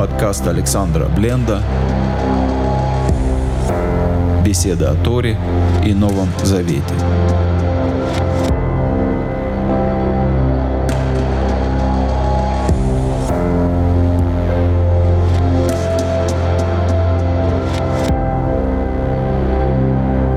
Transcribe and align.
Подкаст 0.00 0.46
Александра 0.46 1.08
Бленда. 1.14 1.62
Беседа 4.42 4.92
о 4.92 4.94
Торе 4.94 5.36
и 5.84 5.92
Новом 5.92 6.30
Завете. 6.42 6.82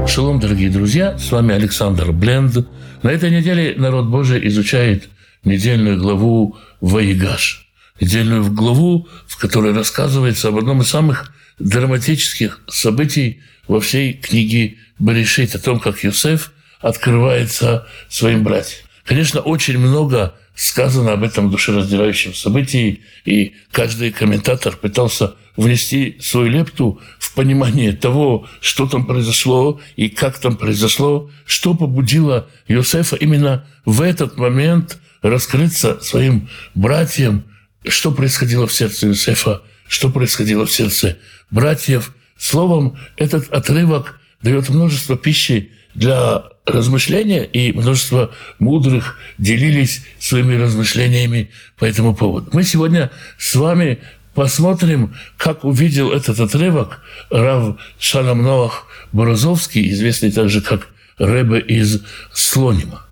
Шалом, 0.05 0.41
дорогие 0.41 0.70
друзья, 0.70 1.18
с 1.18 1.32
вами 1.32 1.55
Александр 1.55 2.11
Бленд. 2.11 2.68
На 3.02 3.11
этой 3.11 3.32
неделе 3.32 3.75
народ 3.77 4.07
Божий 4.07 4.45
изучает 4.50 5.07
недельную 5.45 5.98
главу 5.98 6.57
Ваигаш. 6.82 7.73
Недельную 8.00 8.52
главу, 8.52 9.08
в 9.27 9.38
которой 9.38 9.73
рассказывается 9.73 10.48
об 10.48 10.58
одном 10.58 10.81
из 10.81 10.90
самых 10.90 11.34
драматических 11.59 12.62
событий 12.67 13.41
во 13.67 13.80
всей 13.80 14.13
книге 14.13 14.77
Берешит, 15.00 15.55
о 15.55 15.59
том, 15.59 15.80
как 15.80 16.03
Юсеф 16.03 16.52
открывается 16.80 17.88
своим 18.09 18.44
братьям. 18.44 18.80
Конечно, 19.05 19.41
очень 19.41 19.77
много 19.77 20.36
сказано 20.55 21.14
об 21.14 21.23
этом 21.23 21.50
душераздирающем 21.50 22.34
событии, 22.34 23.02
и 23.26 23.53
каждый 23.72 24.12
комментатор 24.12 24.75
пытался 24.75 25.36
внести 25.55 26.17
свою 26.20 26.50
лепту 26.50 27.00
в 27.20 27.34
понимание 27.34 27.94
того, 27.94 28.48
что 28.62 28.88
там 28.88 29.05
произошло 29.05 29.80
и 29.95 30.09
как 30.09 30.39
там 30.39 30.55
произошло, 30.55 31.30
что 31.45 31.73
побудило 31.73 32.50
Иосифа 32.67 33.16
именно 33.16 33.66
в 33.86 34.02
этот 34.02 34.38
момент 34.38 35.00
раскрыться 35.22 36.00
своим 36.02 36.50
братьям, 36.75 37.45
что 37.90 38.12
происходило 38.12 38.68
в 38.68 38.73
сердце 38.73 39.08
Иосифа, 39.08 39.62
что 39.88 40.10
происходило 40.10 40.66
в 40.66 40.72
сердце 40.72 41.17
братьев. 41.52 42.14
Словом, 42.38 42.98
этот 43.17 43.50
отрывок 43.53 44.20
дает 44.42 44.70
множество 44.70 45.17
пищи 45.17 45.72
для 45.95 46.44
размышления, 46.66 47.44
и 47.44 47.72
множество 47.72 48.31
мудрых 48.59 49.17
делились 49.38 50.03
своими 50.20 50.56
размышлениями 50.56 51.52
по 51.78 51.86
этому 51.86 52.16
поводу. 52.16 52.50
Мы 52.53 52.64
сегодня 52.64 53.12
с 53.38 53.56
вами 53.56 54.00
посмотрим, 54.34 55.16
как 55.38 55.64
увидел 55.64 56.12
этот 56.12 56.40
отрывок 56.40 57.02
Рав 57.30 57.78
Шалам 58.00 58.42
Ноах 58.42 58.88
Борозовский, 59.12 59.92
известный 59.92 60.31
также 60.31 60.62
как 60.62 60.88
Ребе 61.20 61.59
из 61.59 62.02
Слонима. 62.34 63.03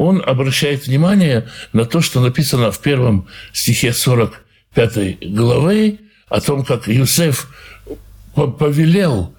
Он 0.00 0.22
обращает 0.24 0.86
внимание 0.86 1.46
на 1.74 1.84
то, 1.84 2.00
что 2.00 2.20
написано 2.20 2.70
в 2.72 2.78
первом 2.78 3.26
стихе 3.52 3.92
45 3.92 5.18
главы 5.30 5.98
о 6.30 6.40
том, 6.40 6.64
как 6.64 6.88
Юсеф 6.88 7.52
повелел 8.34 9.34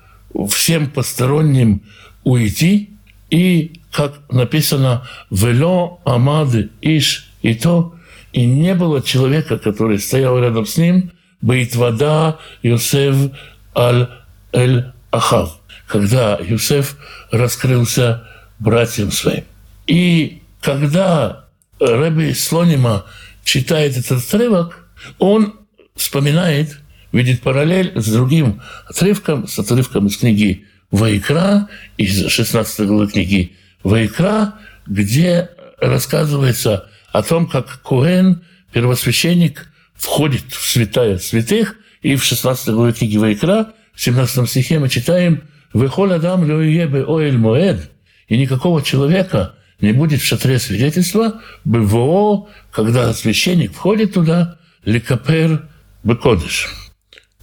всем 0.51 0.91
посторонним 0.91 1.81
уйти, 2.23 2.91
и, 3.31 3.81
как 3.91 4.19
написано, 4.29 5.07
«Вело 5.31 5.99
амады 6.05 6.69
иш 6.79 7.31
и 7.41 7.55
то», 7.55 7.95
и 8.31 8.45
не 8.45 8.75
было 8.75 9.01
человека, 9.01 9.57
который 9.57 9.97
стоял 9.97 10.37
рядом 10.37 10.67
с 10.67 10.77
ним, 10.77 11.11
«Бeit 11.41 11.75
вода 11.75 12.37
Юсеф 12.61 13.31
аль 13.75 14.09
эль 14.53 14.91
Ахав», 15.09 15.57
когда 15.87 16.37
Юсеф 16.39 16.97
раскрылся 17.31 18.27
братьям 18.59 19.11
своим. 19.11 19.45
И 19.87 20.40
когда 20.61 21.45
Рэби 21.79 22.33
Слонима 22.33 23.05
читает 23.43 23.97
этот 23.97 24.23
отрывок, 24.23 24.87
он 25.17 25.55
вспоминает, 25.95 26.79
видит 27.11 27.41
параллель 27.41 27.91
с 27.95 28.07
другим 28.11 28.61
отрывком, 28.87 29.47
с 29.47 29.57
отрывком 29.57 30.07
из 30.07 30.17
книги 30.17 30.65
Вайкра, 30.91 31.67
из 31.97 32.27
16 32.27 32.87
главы 32.87 33.07
книги 33.07 33.55
Вайкра, 33.83 34.55
где 34.85 35.49
рассказывается 35.79 36.87
о 37.11 37.23
том, 37.23 37.47
как 37.47 37.81
Куэн, 37.81 38.43
первосвященник, 38.71 39.71
входит 39.95 40.43
в 40.51 40.69
святая 40.69 41.17
святых, 41.17 41.75
и 42.01 42.15
в 42.15 42.23
16 42.23 42.69
главе 42.69 42.93
книги 42.93 43.17
Вайкра, 43.17 43.73
в 43.93 44.01
17 44.01 44.49
стихе 44.49 44.79
мы 44.79 44.89
читаем 44.89 45.43
«Вехоль 45.73 46.13
адам 46.13 46.45
лёиебе 46.45 47.03
оэль 47.03 47.37
моэд» 47.37 47.89
и 48.27 48.37
никакого 48.37 48.81
человека 48.81 49.55
не 49.81 49.91
будет 49.93 50.21
в 50.21 50.25
шатре 50.25 50.59
свидетельства, 50.59 51.41
БВО, 51.65 52.47
когда 52.71 53.13
священник 53.13 53.73
входит 53.73 54.13
туда, 54.13 54.57
ликапер 54.85 55.67
бекодыш, 56.03 56.69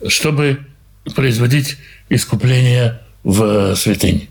чтобы 0.06 0.60
производить 1.14 1.76
искупление 2.08 3.00
в 3.24 3.74
святыне. 3.74 4.28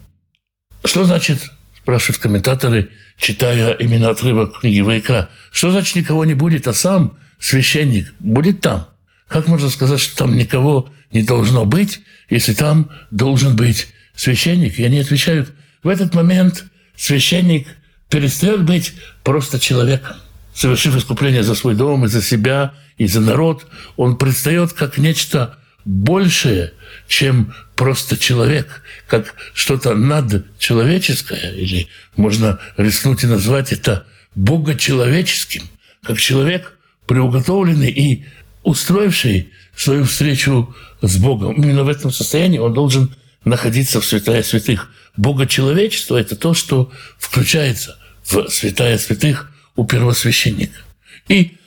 Что 0.84 1.03
значит, 1.03 1.51
спрашивают 1.78 2.19
комментаторы, 2.19 2.90
читая 3.17 3.73
именно 3.73 4.09
отрывок 4.09 4.59
книги 4.59 4.81
Вайкра, 4.81 5.29
что 5.51 5.72
значит 5.72 5.96
никого 5.96 6.25
не 6.25 6.34
будет, 6.34 6.67
а 6.67 6.73
сам 6.73 7.17
священник 7.40 8.13
будет 8.19 8.62
там? 8.62 8.88
Как 9.28 9.47
можно 9.47 9.69
сказать, 9.69 10.00
что 10.00 10.17
там 10.17 10.38
никого 10.38 10.90
не 11.12 11.23
должно 11.23 11.66
быть, 11.66 12.00
если 12.29 12.53
там 12.53 12.90
должен 13.12 13.56
быть 13.56 13.88
священник? 14.16 14.79
И 14.79 14.84
они 14.84 15.00
отвечают, 15.00 15.53
в 15.84 15.90
этот 15.90 16.13
момент 16.13 16.66
священник 16.96 17.67
перестает 18.09 18.63
быть 18.63 18.94
просто 19.23 19.59
человеком. 19.59 20.18
Совершив 20.53 20.95
искупление 20.95 21.44
за 21.44 21.56
свой 21.56 21.75
дом 21.75 22.06
и 22.06 22.07
за 22.07 22.22
себя, 22.22 22.73
и 22.97 23.06
за 23.07 23.22
народ, 23.22 23.68
он 23.95 24.18
предстает 24.18 24.73
как 24.73 24.97
нечто 24.97 25.57
большее, 25.85 26.73
чем 27.07 27.53
просто 27.75 28.17
человек, 28.17 28.81
как 29.07 29.35
что-то 29.53 29.94
надчеловеческое, 29.94 31.53
или 31.53 31.88
можно 32.16 32.59
рискнуть 32.75 33.23
и 33.23 33.28
назвать 33.28 33.72
это 33.72 34.06
богочеловеческим, 34.35 35.63
как 36.03 36.17
человек, 36.19 36.73
приуготовленный 37.06 37.90
и 37.90 38.25
устроивший 38.63 39.51
свою 39.75 40.03
встречу 40.06 40.75
с 41.01 41.17
Богом. 41.17 41.53
Именно 41.53 41.84
в 41.84 41.90
этом 41.90 42.12
состоянии 42.12 42.57
он 42.57 42.73
должен 42.73 43.16
находиться 43.46 44.01
в 44.01 44.06
святая 44.06 44.44
святых. 44.44 44.90
Богочеловечество– 45.17 46.16
это 46.17 46.35
то, 46.35 46.53
что 46.53 46.91
включается 47.17 47.97
в 48.23 48.47
святая 48.50 48.97
святых 48.97 49.51
у 49.75 49.85
первосвященника. 49.85 50.79
И 51.28 51.57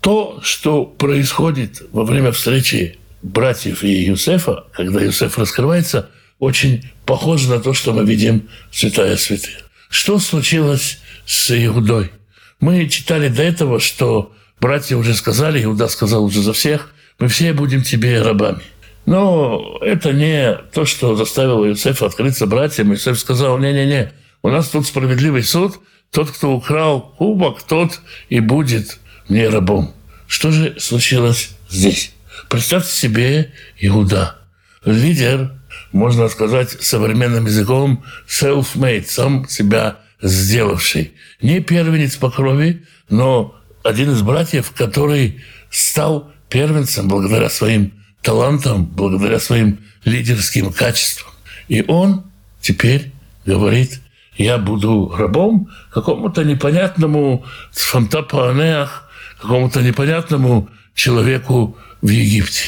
то, 0.00 0.40
что 0.42 0.84
происходит 0.84 1.82
во 1.92 2.04
время 2.04 2.32
встречи 2.32 2.98
братьев 3.22 3.84
и 3.84 4.04
Юсефа, 4.04 4.64
когда 4.72 5.00
Юсеф 5.02 5.38
раскрывается, 5.38 6.08
очень 6.38 6.90
похоже 7.04 7.50
на 7.50 7.60
то, 7.60 7.74
что 7.74 7.92
мы 7.92 8.04
видим 8.04 8.48
в 8.70 8.76
Святая 8.76 9.16
Святых. 9.16 9.70
Что 9.90 10.18
случилось 10.18 10.98
с 11.26 11.50
Иудой? 11.50 12.10
Мы 12.60 12.88
читали 12.88 13.28
до 13.28 13.42
этого, 13.42 13.78
что 13.78 14.34
братья 14.58 14.96
уже 14.96 15.14
сказали, 15.14 15.62
Иуда 15.64 15.88
сказал 15.88 16.24
уже 16.24 16.42
за 16.42 16.52
всех, 16.52 16.92
мы 17.18 17.28
все 17.28 17.52
будем 17.52 17.82
тебе 17.82 18.22
рабами. 18.22 18.62
Но 19.10 19.76
это 19.80 20.12
не 20.12 20.54
то, 20.72 20.84
что 20.84 21.16
заставило 21.16 21.64
Юсефа 21.64 22.06
открыться 22.06 22.46
братьям. 22.46 22.92
Юсеф 22.92 23.18
сказал, 23.18 23.58
не-не-не, 23.58 24.12
у 24.40 24.50
нас 24.50 24.68
тут 24.68 24.86
справедливый 24.86 25.42
суд, 25.42 25.80
тот, 26.12 26.30
кто 26.30 26.52
украл 26.52 27.12
кубок, 27.18 27.60
тот 27.64 28.02
и 28.28 28.38
будет 28.38 29.00
мне 29.28 29.48
рабом. 29.48 29.92
Что 30.28 30.52
же 30.52 30.78
случилось 30.78 31.56
здесь? 31.68 32.12
Представьте 32.48 32.92
себе 32.92 33.52
Иуда. 33.80 34.36
Лидер, 34.84 35.54
можно 35.90 36.28
сказать 36.28 36.70
современным 36.80 37.46
языком, 37.46 38.04
self-made, 38.28 39.06
сам 39.06 39.48
себя 39.48 39.96
сделавший. 40.22 41.14
Не 41.42 41.58
первенец 41.58 42.14
по 42.14 42.30
крови, 42.30 42.86
но 43.08 43.56
один 43.82 44.12
из 44.12 44.22
братьев, 44.22 44.70
который 44.70 45.42
стал 45.68 46.30
первенцем 46.48 47.08
благодаря 47.08 47.50
своим 47.50 47.92
талантам, 48.22 48.84
благодаря 48.84 49.38
своим 49.38 49.78
лидерским 50.04 50.72
качествам. 50.72 51.32
И 51.68 51.84
он 51.86 52.24
теперь 52.60 53.12
говорит, 53.46 54.00
я 54.36 54.58
буду 54.58 55.14
рабом 55.16 55.68
какому-то 55.92 56.44
непонятному 56.44 57.44
фантапанеах, 57.72 59.08
какому-то 59.40 59.82
непонятному 59.82 60.68
человеку 60.94 61.76
в 62.02 62.08
Египте. 62.08 62.64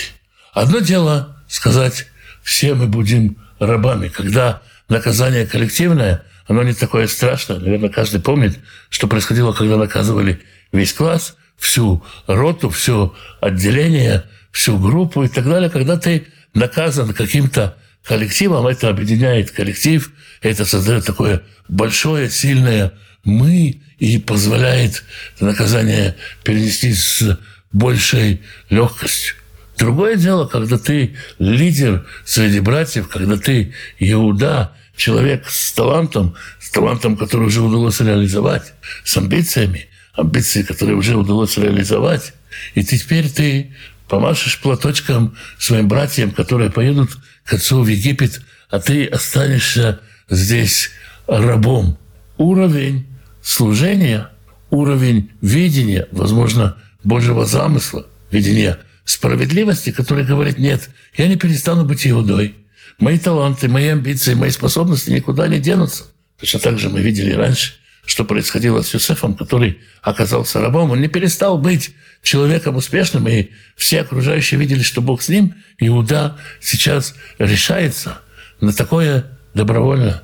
Одно 0.52 0.80
дело 0.80 1.36
сказать, 1.48 2.06
все 2.42 2.74
мы 2.74 2.86
будем 2.86 3.36
рабами, 3.58 4.08
когда 4.08 4.62
наказание 4.88 5.46
коллективное, 5.46 6.24
оно 6.46 6.62
не 6.62 6.74
такое 6.74 7.06
страшное. 7.06 7.58
Наверное, 7.58 7.88
каждый 7.88 8.20
помнит, 8.20 8.58
что 8.90 9.06
происходило, 9.06 9.52
когда 9.52 9.76
наказывали 9.76 10.42
весь 10.72 10.92
класс, 10.92 11.36
всю 11.56 12.04
роту, 12.26 12.68
все 12.70 13.14
отделение, 13.40 14.24
всю 14.52 14.78
группу 14.78 15.24
и 15.24 15.28
так 15.28 15.44
далее. 15.44 15.70
Когда 15.70 15.96
ты 15.96 16.26
наказан 16.54 17.12
каким-то 17.12 17.76
коллективом, 18.04 18.66
это 18.66 18.88
объединяет 18.88 19.50
коллектив, 19.50 20.12
это 20.40 20.64
создает 20.64 21.04
такое 21.04 21.42
большое, 21.68 22.30
сильное 22.30 22.92
«мы» 23.24 23.80
и 23.98 24.18
позволяет 24.18 25.04
наказание 25.40 26.16
перенести 26.44 26.92
с 26.92 27.38
большей 27.72 28.42
легкостью. 28.68 29.36
Другое 29.78 30.16
дело, 30.16 30.46
когда 30.46 30.78
ты 30.78 31.16
лидер 31.38 32.06
среди 32.24 32.60
братьев, 32.60 33.08
когда 33.08 33.36
ты 33.36 33.72
Иуда, 33.98 34.72
человек 34.96 35.48
с 35.48 35.72
талантом, 35.72 36.34
с 36.60 36.70
талантом, 36.70 37.16
который 37.16 37.46
уже 37.46 37.62
удалось 37.62 38.00
реализовать, 38.00 38.74
с 39.04 39.16
амбициями, 39.16 39.88
амбиции, 40.12 40.62
которые 40.62 40.96
уже 40.96 41.16
удалось 41.16 41.56
реализовать, 41.56 42.34
и 42.74 42.84
теперь 42.84 43.30
ты 43.30 43.74
помашешь 44.08 44.60
платочком 44.60 45.36
своим 45.58 45.88
братьям, 45.88 46.30
которые 46.30 46.70
поедут 46.70 47.10
к 47.44 47.54
отцу 47.54 47.82
в 47.82 47.88
Египет, 47.88 48.42
а 48.70 48.78
ты 48.78 49.06
останешься 49.06 50.00
здесь 50.28 50.90
рабом. 51.26 51.98
Уровень 52.38 53.06
служения, 53.42 54.28
уровень 54.70 55.30
видения, 55.40 56.08
возможно, 56.10 56.76
Божьего 57.04 57.44
замысла, 57.44 58.06
видения 58.30 58.78
справедливости, 59.04 59.90
который 59.90 60.24
говорит, 60.24 60.58
нет, 60.58 60.90
я 61.16 61.28
не 61.28 61.36
перестану 61.36 61.84
быть 61.84 62.06
иудой. 62.06 62.54
Мои 62.98 63.18
таланты, 63.18 63.68
мои 63.68 63.88
амбиции, 63.88 64.34
мои 64.34 64.50
способности 64.50 65.10
никуда 65.10 65.48
не 65.48 65.58
денутся. 65.58 66.04
Точно 66.38 66.60
так 66.60 66.78
же 66.78 66.88
мы 66.88 67.00
видели 67.00 67.32
раньше, 67.32 67.74
что 68.04 68.24
происходило 68.24 68.82
с 68.82 68.92
Юсефом, 68.94 69.34
который 69.34 69.80
оказался 70.02 70.60
рабом. 70.60 70.90
Он 70.90 71.00
не 71.00 71.08
перестал 71.08 71.58
быть 71.58 71.92
человеком 72.22 72.76
успешным, 72.76 73.28
и 73.28 73.50
все 73.76 74.00
окружающие 74.00 74.58
видели, 74.58 74.82
что 74.82 75.00
Бог 75.00 75.22
с 75.22 75.28
ним. 75.28 75.54
Иуда 75.78 76.36
сейчас 76.60 77.14
решается 77.38 78.18
на 78.60 78.72
такое 78.72 79.38
добровольно. 79.54 80.22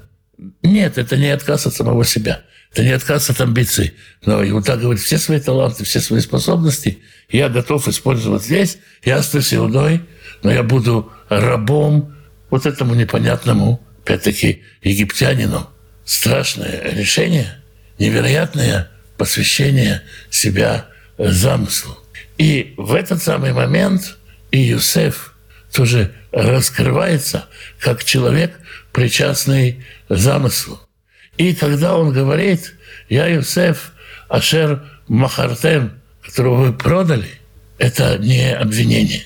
Нет, 0.63 0.99
это 0.99 1.17
не 1.17 1.31
отказ 1.31 1.67
от 1.67 1.75
самого 1.75 2.05
себя. 2.05 2.43
Это 2.73 2.83
не 2.83 2.91
отказ 2.91 3.31
от 3.31 3.41
амбиций. 3.41 3.95
Но 4.25 4.47
Иуда 4.49 4.77
говорит, 4.77 5.03
все 5.03 5.19
свои 5.19 5.41
таланты, 5.41 5.85
все 5.85 6.01
свои 6.01 6.21
способности 6.21 6.99
я 7.31 7.49
готов 7.49 7.89
использовать 7.89 8.45
здесь. 8.45 8.79
Я 9.05 9.17
остаюсь 9.17 9.55
Иудой, 9.55 10.03
но 10.43 10.51
я 10.51 10.63
буду 10.63 11.13
рабом 11.29 12.15
вот 12.51 12.67
этому 12.67 12.95
непонятному, 12.95 13.85
опять-таки, 14.03 14.63
египтянину. 14.83 15.69
Страшное 16.05 16.91
решение, 16.93 17.63
невероятное 17.99 18.91
посвящение 19.17 20.03
себя 20.31 20.87
замыслу. 21.19 21.99
И 22.39 22.75
в 22.77 22.95
этот 22.95 23.23
самый 23.23 23.53
момент 23.53 24.17
и 24.51 24.61
Юсеф 24.61 25.35
тоже 25.73 26.15
раскрывается 26.33 27.47
как 27.81 28.05
человек, 28.05 28.59
причастный 28.93 29.85
замыслу. 30.09 30.81
И 31.37 31.55
когда 31.55 31.97
он 31.97 32.13
говорит, 32.13 32.75
я 33.09 33.27
Юсеф 33.27 33.93
Ашер 34.29 34.85
Махартем, 35.09 36.01
которого 36.23 36.67
вы 36.67 36.73
продали, 36.73 37.29
это 37.79 38.19
не 38.19 38.55
обвинение. 38.55 39.25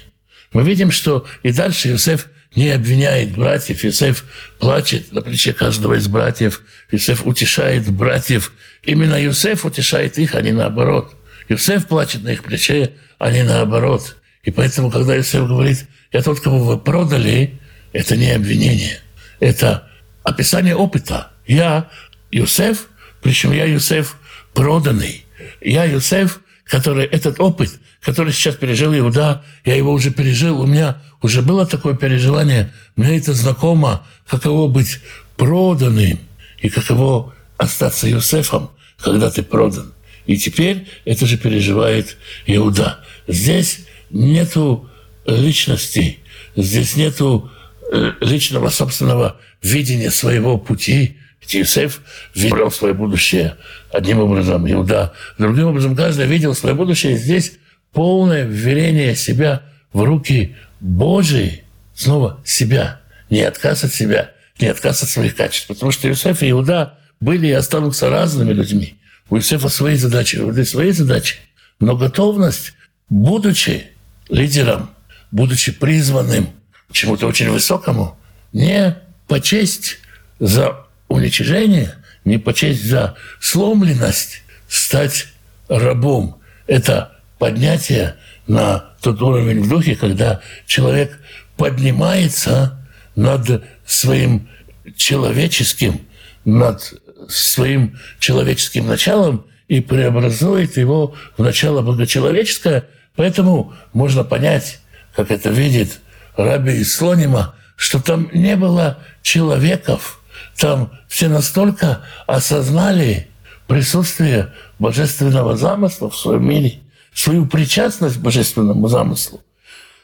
Мы 0.53 0.63
видим, 0.65 0.91
что 0.91 1.27
и 1.43 1.53
дальше 1.53 1.89
Юсеф 1.89 2.29
не 2.55 2.69
обвиняет 2.69 3.33
братьев. 3.33 3.83
Юсеф 3.83 4.25
плачет 4.59 5.13
на 5.13 5.23
плече 5.23 5.53
каждого 5.53 5.95
из 5.95 6.07
братьев. 6.09 6.63
Юсеф 6.91 7.27
утешает 7.27 7.91
братьев. 7.91 8.53
Именно 8.83 9.21
Юсеф 9.23 9.65
утешает 9.65 10.19
их, 10.19 10.35
а 10.35 10.43
не 10.43 10.53
наоборот. 10.53 11.15
Юсеф 11.49 11.87
плачет 11.87 12.25
на 12.25 12.31
их 12.31 12.43
плече, 12.43 12.93
а 13.19 13.31
не 13.31 13.43
наоборот. 13.43 14.17
И 14.43 14.51
поэтому, 14.51 14.91
когда 14.91 15.15
Юсеф 15.15 15.47
говорит, 15.47 15.87
я 16.13 16.23
тот, 16.23 16.41
кого 16.41 16.59
вы 16.59 16.79
продали, 16.79 17.61
это 17.93 18.17
не 18.17 18.31
обвинение. 18.31 19.01
Это 19.39 19.89
описание 20.25 20.75
опыта. 20.75 21.31
Я 21.47 21.91
Юсеф, 22.31 22.89
причем 23.23 23.53
я 23.53 23.65
Юсеф 23.65 24.17
проданный. 24.53 25.25
Я 25.61 25.85
Юсеф, 25.85 26.41
который 26.65 27.05
этот 27.05 27.41
опыт, 27.41 27.79
который 28.01 28.33
сейчас 28.33 28.57
пережил 28.57 28.97
Иуда, 28.99 29.45
я 29.65 29.77
его 29.77 29.93
уже 29.93 30.11
пережил, 30.11 30.61
у 30.61 30.67
меня 30.67 31.01
уже 31.21 31.43
было 31.43 31.67
такое 31.67 31.95
переживание, 31.95 32.73
мне 32.97 33.17
это 33.19 33.33
знакомо, 33.33 34.05
каково 34.27 34.69
быть 34.69 35.01
проданным 35.37 36.19
и 36.61 36.69
каково 36.69 37.35
остаться 37.63 38.09
Юсефом, 38.09 38.71
когда 38.99 39.31
ты 39.31 39.43
продан. 39.43 39.93
И 40.27 40.37
теперь 40.37 40.87
это 41.05 41.27
же 41.27 41.37
переживает 41.37 42.17
Иуда. 42.47 43.01
Здесь 43.27 43.87
нету 44.11 44.89
личности, 45.27 46.19
здесь 46.57 46.97
нету 46.97 47.51
э, 47.91 48.13
личного 48.21 48.69
собственного 48.69 49.41
видения 49.63 50.11
своего 50.11 50.59
пути, 50.59 51.17
ведь 51.41 51.57
Иосиф 51.57 52.03
видел 52.35 52.71
свое 52.71 52.95
будущее 52.95 53.57
одним 53.91 54.21
образом, 54.21 54.71
Иуда 54.71 55.13
другим 55.39 55.69
образом. 55.69 55.97
Каждый 55.97 56.27
видел 56.27 56.55
свое 56.55 56.75
будущее. 56.75 57.17
Здесь 57.17 57.55
полное 57.93 58.45
вверение 58.45 59.17
себя 59.17 59.63
в 59.93 60.03
руки 60.03 60.57
Божьи. 60.81 61.65
Снова 61.95 62.41
себя. 62.45 63.01
Не 63.29 63.43
отказ 63.43 63.85
от 63.85 63.93
себя, 63.93 64.31
не 64.61 64.69
отказ 64.69 65.03
от 65.03 65.09
своих 65.09 65.35
качеств. 65.35 65.67
Потому 65.67 65.91
что 65.91 66.09
Иосиф 66.09 66.43
и 66.43 66.51
Иуда 66.51 66.99
были 67.23 67.47
и 67.47 67.53
останутся 67.53 68.11
разными 68.11 68.53
людьми. 68.53 68.97
У 69.31 69.37
Иосифа 69.37 69.69
свои 69.69 69.95
задачи, 69.95 70.37
у 70.37 70.49
Иуды 70.49 70.65
свои 70.65 70.91
задачи. 70.91 71.37
Но 71.79 71.97
готовность, 71.97 72.75
будучи 73.09 73.87
лидером, 74.29 74.91
будучи 75.31 75.71
призванным 75.71 76.49
к 76.91 76.93
чему-то 76.93 77.29
очень 77.29 77.49
высокому, 77.49 78.19
не 78.53 78.97
почесть 79.29 79.99
за 80.41 80.85
уничижение, 81.09 81.95
не 82.25 82.39
почесть 82.39 82.85
за 82.85 83.15
сломленность, 83.41 84.43
стать 84.69 85.29
рабом. 85.69 86.41
Это 86.67 87.21
поднятие 87.39 88.17
на 88.49 88.95
тот 89.01 89.23
уровень 89.23 89.63
в 89.63 89.69
духе, 89.69 89.95
когда 89.95 90.41
человек 90.67 91.21
поднимается 91.57 92.85
над 93.15 93.63
своим 93.87 94.49
человеческим, 94.97 96.01
над 96.45 96.95
своим 97.29 97.99
человеческим 98.19 98.87
началом 98.87 99.47
и 99.69 99.81
преобразует 99.81 100.77
его 100.77 101.15
в 101.37 101.43
начало 101.43 101.83
богочеловеческое. 101.83 102.85
Поэтому 103.17 103.75
можно 103.93 104.25
понять, 104.25 104.81
как 105.15 105.31
это 105.31 105.51
видит 105.51 106.01
Раби 106.37 106.73
из 106.73 106.95
Слонима, 106.95 107.55
что 107.77 108.01
там 108.01 108.29
не 108.33 108.57
было 108.57 108.99
человеков– 109.23 110.19
там 110.59 110.91
все 111.09 111.29
настолько 111.29 112.03
осознали 112.27 113.29
присутствие 113.67 114.53
божественного 114.79 115.57
замысла 115.57 116.11
в 116.11 116.17
своем 116.17 116.47
мире, 116.49 116.81
свою 117.15 117.47
причастность 117.47 118.17
к 118.17 118.21
божественному 118.21 118.89
замыслу, 118.89 119.41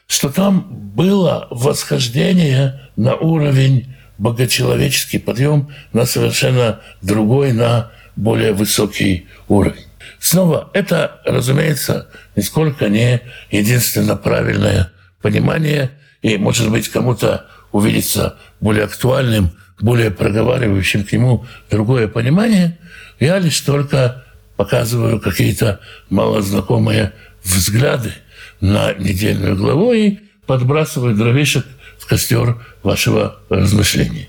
что 0.07 0.29
там 0.29 0.67
было 0.69 1.47
восхождение 1.51 2.89
на 2.95 3.15
уровень 3.15 3.95
богочеловеческий 4.19 5.19
подъем 5.19 5.69
на 5.91 6.05
совершенно 6.05 6.81
другой, 7.01 7.53
на 7.53 7.91
более 8.15 8.53
высокий 8.53 9.27
уровень. 9.47 9.85
Снова, 10.19 10.69
это, 10.73 11.21
разумеется, 11.25 12.09
нисколько 12.35 12.89
не 12.89 13.21
единственно 13.49 14.15
правильное 14.15 14.91
понимание, 15.21 15.91
и, 16.21 16.37
может 16.37 16.69
быть, 16.69 16.89
кому-то 16.89 17.47
увидится 17.71 18.37
более 18.59 18.83
актуальным 18.83 19.51
более 19.81 20.11
проговаривающим 20.11 21.03
к 21.03 21.11
нему 21.11 21.45
другое 21.69 22.07
понимание, 22.07 22.77
я 23.19 23.39
лишь 23.39 23.59
только 23.61 24.23
показываю 24.55 25.19
какие-то 25.19 25.79
малознакомые 26.09 27.13
взгляды 27.43 28.13
на 28.59 28.93
недельную 28.93 29.55
главу 29.55 29.93
и 29.93 30.19
подбрасываю 30.45 31.15
дровишек 31.15 31.65
костер 32.09 32.65
вашего 32.83 33.39
размышления. 33.49 34.27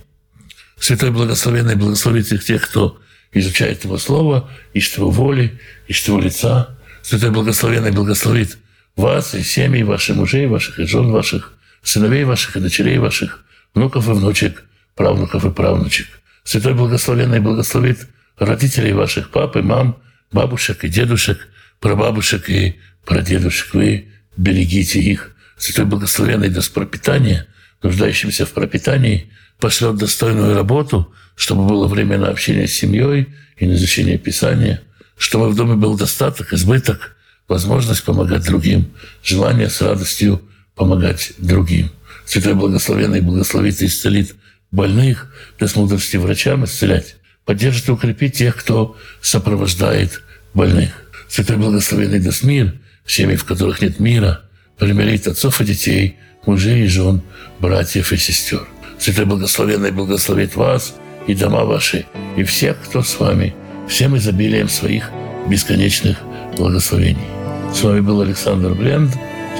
Святой 0.78 1.10
Благословенный 1.10 1.74
благословит 1.74 2.26
всех 2.26 2.44
тех, 2.44 2.68
кто 2.68 3.00
изучает 3.32 3.84
Его 3.84 3.98
Слово, 3.98 4.48
ищет 4.74 4.98
Его 4.98 5.10
воли, 5.10 5.58
ищет 5.88 6.08
Его 6.08 6.20
лица. 6.20 6.78
Святой 7.02 7.30
Благословенный 7.30 7.90
благословит 7.90 8.58
вас 8.96 9.34
и 9.34 9.42
семьи 9.42 9.82
ваших 9.82 10.16
мужей, 10.16 10.46
ваших 10.46 10.78
и 10.78 10.86
жен 10.86 11.10
ваших, 11.10 11.54
сыновей 11.82 12.24
ваших 12.24 12.56
и 12.56 12.60
дочерей 12.60 12.98
ваших, 12.98 13.44
внуков 13.74 14.08
и 14.08 14.12
внучек– 14.12 14.64
правнуков 15.00 15.46
и 15.46 15.50
правнучек. 15.50 16.08
Святой 16.44 16.74
Благословенный 16.74 17.40
благословит 17.40 18.06
родителей 18.38 18.92
ваших, 18.92 19.30
пап 19.30 19.56
и 19.56 19.62
мам, 19.62 19.96
бабушек 20.30 20.84
и 20.84 20.88
дедушек, 20.88 21.48
прабабушек 21.80 22.50
и 22.50 22.78
прадедушек. 23.06 23.72
Вы 23.72 24.08
берегите 24.36 25.00
их. 25.00 25.34
Святой 25.56 25.86
Благословенный 25.86 26.50
даст 26.50 26.74
пропитание, 26.74 27.46
нуждающимся 27.82 28.46
в 28.46 28.52
пропитании, 28.52 29.30
пошлет 29.58 29.96
достойную 29.96 30.54
работу, 30.54 31.12
чтобы 31.34 31.66
было 31.66 31.86
время 31.86 32.18
на 32.18 32.28
общение 32.28 32.66
с 32.66 32.72
семьей 32.72 33.28
и 33.56 33.66
на 33.66 33.74
изучение 33.74 34.18
Писания, 34.18 34.82
чтобы 35.16 35.48
в 35.48 35.56
доме 35.56 35.74
был 35.74 35.96
достаток, 35.96 36.52
избыток, 36.52 37.16
возможность 37.48 38.04
помогать 38.04 38.44
другим, 38.44 38.90
желание 39.22 39.68
с 39.68 39.80
радостью 39.80 40.42
помогать 40.74 41.32
другим. 41.38 41.90
Святой 42.24 42.54
Благословенный 42.54 43.20
благословит 43.20 43.82
и 43.82 43.86
исцелит 43.86 44.36
больных, 44.70 45.32
даст 45.58 45.76
мудрости 45.76 46.16
врачам 46.16 46.64
исцелять, 46.64 47.16
поддержит 47.44 47.88
и 47.88 47.92
укрепит 47.92 48.34
тех, 48.34 48.56
кто 48.56 48.96
сопровождает 49.20 50.22
больных. 50.54 50.90
Святой 51.28 51.56
Благословенный 51.56 52.20
даст 52.20 52.44
мир, 52.44 52.74
семьи, 53.04 53.36
в 53.36 53.44
которых 53.44 53.82
нет 53.82 53.98
мира, 53.98 54.42
примирить 54.78 55.26
отцов 55.26 55.60
и 55.60 55.64
детей, 55.64 56.18
мужей 56.46 56.84
и 56.84 56.86
жен, 56.86 57.22
братьев 57.58 58.12
и 58.12 58.16
сестер. 58.16 58.66
Святой 58.98 59.24
Благословенный 59.24 59.92
благословит 59.92 60.56
вас 60.56 60.94
и 61.26 61.34
дома 61.34 61.64
ваши, 61.64 62.06
и 62.36 62.44
всех, 62.44 62.80
кто 62.82 63.02
с 63.02 63.18
вами, 63.18 63.54
всем 63.88 64.16
изобилием 64.16 64.68
своих 64.68 65.10
бесконечных 65.48 66.18
благословений. 66.56 67.28
С 67.74 67.82
вами 67.82 68.00
был 68.00 68.20
Александр 68.20 68.74
Бленд. 68.74 69.12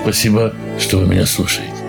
Спасибо, 0.02 0.52
что 0.78 0.98
вы 0.98 1.06
меня 1.06 1.26
слушаете. 1.26 1.79